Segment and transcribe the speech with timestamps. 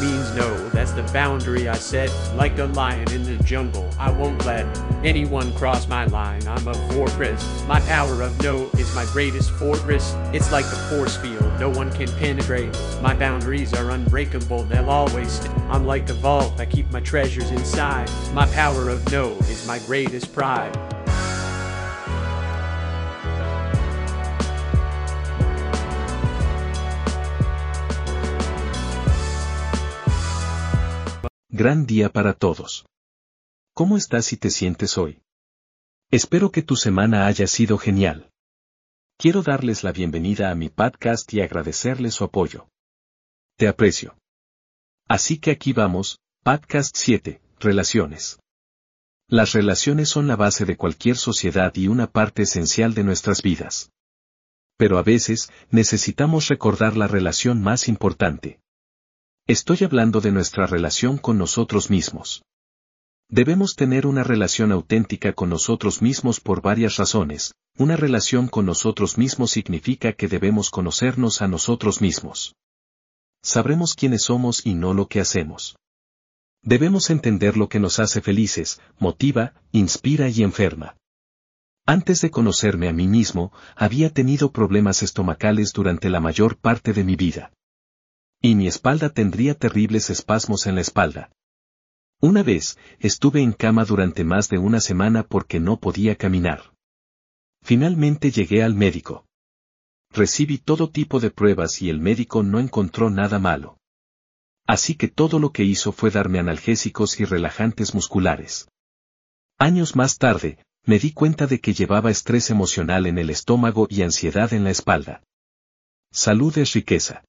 [0.00, 0.68] means no.
[0.70, 2.10] That's the boundary I set.
[2.34, 4.64] Like a lion in the jungle, I won't let
[5.04, 6.46] anyone cross my line.
[6.48, 7.64] I'm a fortress.
[7.66, 10.14] My power of no is my greatest fortress.
[10.32, 12.76] It's like the force field, no one can penetrate.
[13.02, 15.30] My boundaries are unbreakable, they'll always.
[15.32, 18.10] St- I'm like the vault, I keep my treasures inside.
[18.32, 20.76] My power of no is my greatest pride.
[31.62, 32.86] Gran día para todos.
[33.74, 35.20] ¿Cómo estás y te sientes hoy?
[36.10, 38.30] Espero que tu semana haya sido genial.
[39.18, 42.66] Quiero darles la bienvenida a mi podcast y agradecerles su apoyo.
[43.58, 44.16] Te aprecio.
[45.06, 48.40] Así que aquí vamos, podcast 7, Relaciones.
[49.28, 53.90] Las relaciones son la base de cualquier sociedad y una parte esencial de nuestras vidas.
[54.78, 58.60] Pero a veces, necesitamos recordar la relación más importante.
[59.50, 62.44] Estoy hablando de nuestra relación con nosotros mismos.
[63.28, 67.52] Debemos tener una relación auténtica con nosotros mismos por varias razones.
[67.76, 72.54] Una relación con nosotros mismos significa que debemos conocernos a nosotros mismos.
[73.42, 75.74] Sabremos quiénes somos y no lo que hacemos.
[76.62, 80.96] Debemos entender lo que nos hace felices, motiva, inspira y enferma.
[81.86, 87.02] Antes de conocerme a mí mismo, había tenido problemas estomacales durante la mayor parte de
[87.02, 87.50] mi vida.
[88.42, 91.30] Y mi espalda tendría terribles espasmos en la espalda.
[92.22, 96.72] Una vez, estuve en cama durante más de una semana porque no podía caminar.
[97.62, 99.26] Finalmente llegué al médico.
[100.10, 103.78] Recibí todo tipo de pruebas y el médico no encontró nada malo.
[104.66, 108.68] Así que todo lo que hizo fue darme analgésicos y relajantes musculares.
[109.58, 114.02] Años más tarde, me di cuenta de que llevaba estrés emocional en el estómago y
[114.02, 115.22] ansiedad en la espalda.
[116.10, 117.24] Salud es riqueza.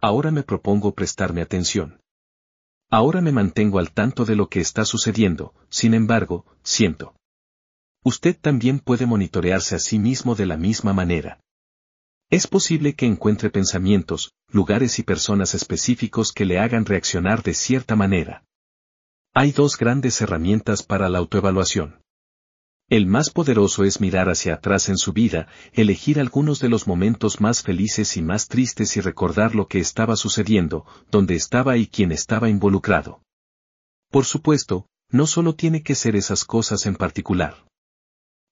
[0.00, 2.00] Ahora me propongo prestarme atención.
[2.90, 7.14] Ahora me mantengo al tanto de lo que está sucediendo, sin embargo, siento.
[8.04, 11.40] Usted también puede monitorearse a sí mismo de la misma manera.
[12.30, 17.96] Es posible que encuentre pensamientos, lugares y personas específicos que le hagan reaccionar de cierta
[17.96, 18.44] manera.
[19.34, 22.02] Hay dos grandes herramientas para la autoevaluación.
[22.90, 27.38] El más poderoso es mirar hacia atrás en su vida, elegir algunos de los momentos
[27.38, 32.12] más felices y más tristes y recordar lo que estaba sucediendo, dónde estaba y quién
[32.12, 33.20] estaba involucrado.
[34.10, 37.66] Por supuesto, no solo tiene que ser esas cosas en particular.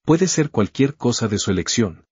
[0.05, 2.05] Puede ser cualquier cosa de su elección.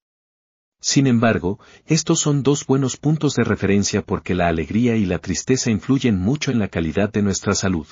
[0.82, 5.70] Sin embargo, estos son dos buenos puntos de referencia porque la alegría y la tristeza
[5.70, 7.88] influyen mucho en la calidad de nuestra salud.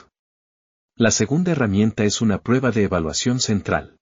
[0.95, 3.99] La segunda herramienta es una prueba de evaluación central.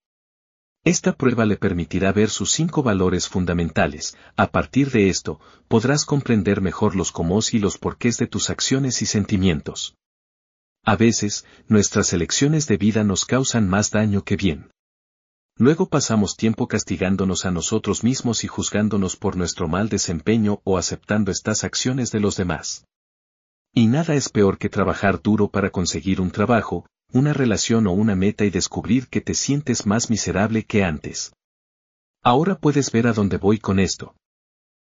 [0.84, 4.18] Esta prueba le permitirá ver sus cinco valores fundamentales.
[4.36, 9.04] A partir de esto, podrás comprender mejor los cómo y los porqués de tus acciones
[9.04, 9.96] y sentimientos.
[10.84, 14.72] A veces, nuestras elecciones de vida nos causan más daño que bien.
[15.56, 21.32] Luego pasamos tiempo castigándonos a nosotros mismos y juzgándonos por nuestro mal desempeño o aceptando
[21.32, 22.86] estas acciones de los demás.
[23.72, 28.16] Y nada es peor que trabajar duro para conseguir un trabajo, una relación o una
[28.16, 31.34] meta y descubrir que te sientes más miserable que antes.
[32.24, 34.16] Ahora puedes ver a dónde voy con esto.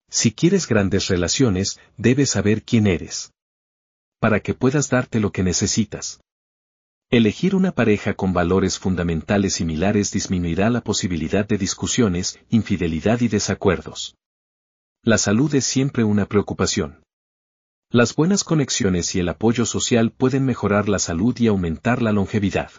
[0.08, 3.32] Si quieres grandes relaciones, debes saber quién eres.
[4.20, 6.20] Para que puedas darte lo que necesitas.
[7.10, 14.16] Elegir una pareja con valores fundamentales similares disminuirá la posibilidad de discusiones, infidelidad y desacuerdos.
[15.02, 17.02] La salud es siempre una preocupación.
[17.90, 22.72] Las buenas conexiones y el apoyo social pueden mejorar la salud y aumentar la longevidad.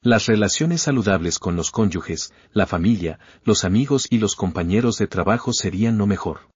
[0.00, 5.52] Las relaciones saludables con los cónyuges, la familia, los amigos y los compañeros de trabajo
[5.52, 6.48] serían lo mejor.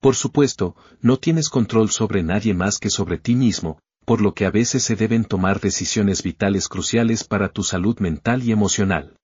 [0.00, 4.46] Por supuesto, no tienes control sobre nadie más que sobre ti mismo, por lo que
[4.46, 9.16] a veces se deben tomar decisiones vitales cruciales para tu salud mental y emocional.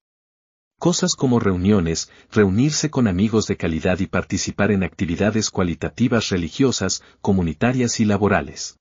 [0.85, 8.01] Cosas como reuniones, reunirse con amigos de calidad y participar en actividades cualitativas religiosas, comunitarias
[8.01, 8.77] y laborales.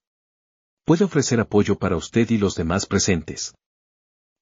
[0.84, 3.54] Puede ofrecer apoyo para usted y los demás presentes.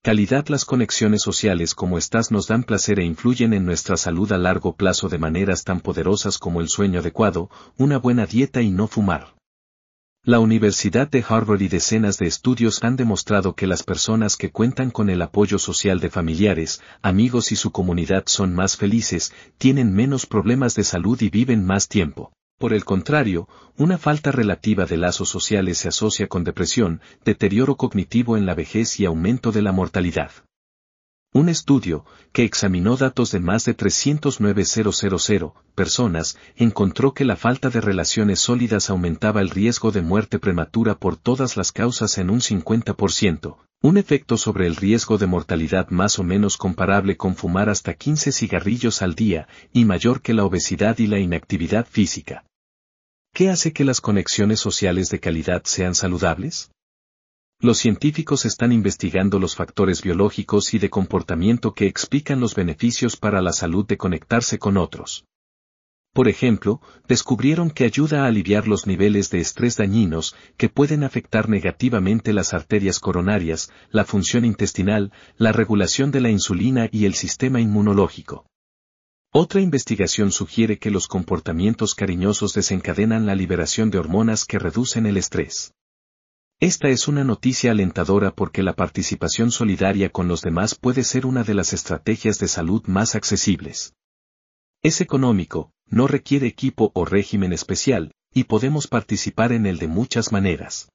[0.02, 4.38] Calidad Las conexiones sociales como estas nos dan placer e influyen en nuestra salud a
[4.38, 7.48] largo plazo de maneras tan poderosas como el sueño adecuado,
[7.78, 9.36] una buena dieta y no fumar.
[10.24, 14.92] La Universidad de Harvard y decenas de estudios han demostrado que las personas que cuentan
[14.92, 20.26] con el apoyo social de familiares, amigos y su comunidad son más felices, tienen menos
[20.26, 22.32] problemas de salud y viven más tiempo.
[22.56, 28.36] Por el contrario, una falta relativa de lazos sociales se asocia con depresión, deterioro cognitivo
[28.36, 30.30] en la vejez y aumento de la mortalidad.
[31.34, 37.81] Un estudio, que examinó datos de más de 309.000 personas, encontró que la falta de
[37.81, 43.56] relaciones sólidas aumentaba el riesgo de muerte prematura por todas las causas en un 50%,
[43.81, 48.31] un efecto sobre el riesgo de mortalidad más o menos comparable con fumar hasta 15
[48.31, 52.44] cigarrillos al día, y mayor que la obesidad y la inactividad física.
[53.32, 56.71] ¿Qué hace que las conexiones sociales de calidad sean saludables?
[57.64, 63.40] Los científicos están investigando los factores biológicos y de comportamiento que explican los beneficios para
[63.40, 65.26] la salud de conectarse con otros.
[66.12, 71.48] Por ejemplo, descubrieron que ayuda a aliviar los niveles de estrés dañinos que pueden afectar
[71.48, 77.60] negativamente las arterias coronarias, la función intestinal, la regulación de la insulina y el sistema
[77.60, 78.44] inmunológico.
[79.30, 85.16] Otra investigación sugiere que los comportamientos cariñosos desencadenan la liberación de hormonas que reducen el
[85.16, 85.72] estrés.
[86.62, 91.42] Esta es una noticia alentadora porque la participación solidaria con los demás puede ser una
[91.42, 93.96] de las estrategias de salud más accesibles.
[94.80, 100.30] Es económico, no requiere equipo o régimen especial, y podemos participar en él de muchas
[100.30, 100.88] maneras.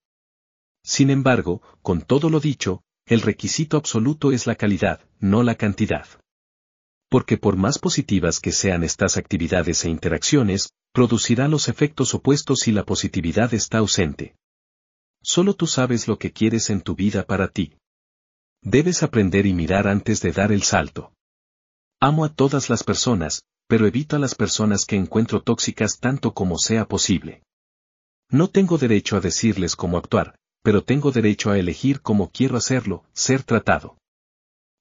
[0.85, 6.07] Sin embargo, con todo lo dicho, el requisito absoluto es la calidad, no la cantidad.
[7.09, 12.71] Porque por más positivas que sean estas actividades e interacciones, producirá los efectos opuestos si
[12.71, 14.37] la positividad está ausente.
[15.21, 17.77] Solo tú sabes lo que quieres en tu vida para ti.
[18.61, 21.13] Debes aprender y mirar antes de dar el salto.
[21.99, 26.57] Amo a todas las personas, pero evito a las personas que encuentro tóxicas tanto como
[26.57, 27.43] sea posible.
[28.29, 33.05] No tengo derecho a decirles cómo actuar, pero tengo derecho a elegir cómo quiero hacerlo,
[33.13, 33.97] ser tratado.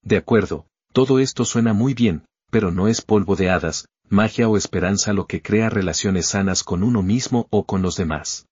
[0.03, 4.57] De acuerdo, todo esto suena muy bien, pero no es polvo de hadas, magia o
[4.57, 8.47] esperanza lo que crea relaciones sanas con uno mismo o con los demás.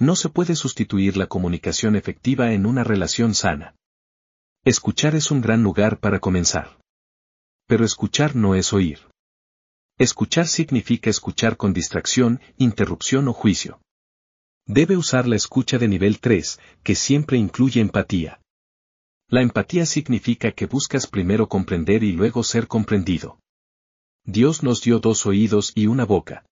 [0.00, 3.76] No se puede sustituir la comunicación efectiva en una relación sana.
[4.64, 6.78] Escuchar es un gran lugar para comenzar.
[7.66, 9.00] Pero escuchar no es oír.
[9.98, 13.82] Escuchar significa escuchar con distracción, interrupción o juicio.
[14.66, 18.40] Debe usar la escucha de nivel 3, que siempre incluye empatía.
[19.28, 23.38] La empatía significa que buscas primero comprender y luego ser comprendido.
[24.24, 26.46] Dios nos dio dos oídos y una boca.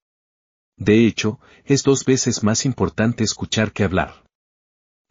[0.78, 4.24] De hecho, es dos veces más importante escuchar que hablar.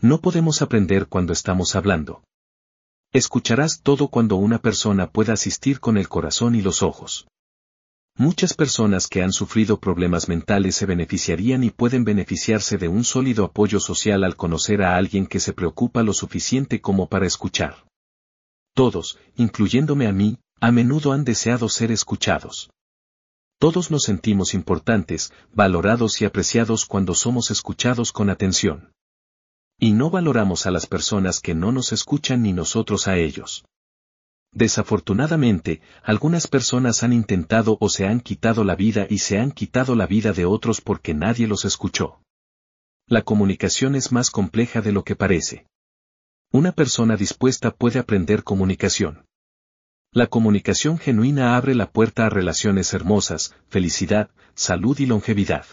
[0.02, 2.24] No podemos aprender cuando estamos hablando.
[3.14, 7.28] Escucharás todo cuando una persona pueda asistir con el corazón y los ojos.
[8.16, 13.46] Muchas personas que han sufrido problemas mentales se beneficiarían y pueden beneficiarse de un sólido
[13.46, 17.86] apoyo social al conocer a alguien que se preocupa lo suficiente como para escuchar.
[18.74, 22.70] Todos, incluyéndome a mí, a menudo han deseado ser escuchados.
[23.60, 28.92] Todos nos sentimos importantes, valorados y apreciados cuando somos escuchados con atención.
[29.80, 33.66] Y no valoramos a las personas que no nos escuchan ni nosotros a ellos.
[34.52, 39.96] Desafortunadamente, algunas personas han intentado o se han quitado la vida y se han quitado
[39.96, 42.22] la vida de otros porque nadie los escuchó.
[43.08, 45.66] La comunicación es más compleja de lo que parece.
[46.52, 49.26] Una persona dispuesta puede aprender comunicación.
[50.18, 55.68] La comunicación genuina abre la puerta a relaciones hermosas, felicidad, salud y longevidad.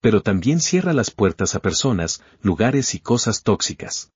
[0.00, 4.12] Pero también cierra las puertas a personas, lugares y cosas tóxicas.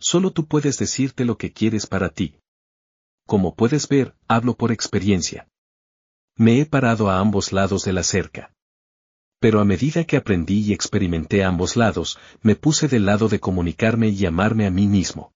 [0.00, 2.40] Solo tú puedes decirte lo que quieres para ti.
[3.24, 5.46] Como puedes ver, hablo por experiencia.
[6.34, 8.52] Me he parado a ambos lados de la cerca.
[9.38, 14.08] Pero a medida que aprendí y experimenté ambos lados, me puse del lado de comunicarme
[14.08, 15.32] y amarme a mí mismo.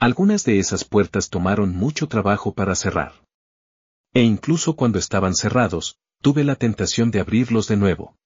[0.00, 3.12] Algunas de esas puertas tomaron mucho trabajo para cerrar.
[4.14, 8.16] E incluso cuando estaban cerrados, tuve la tentación de abrirlos de nuevo.